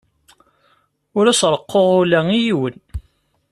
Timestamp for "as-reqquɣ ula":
1.27-2.19